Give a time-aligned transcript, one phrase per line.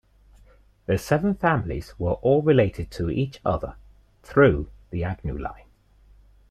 [0.87, 3.75] The seven families were all related to each other
[4.23, 5.67] through the Agnew line.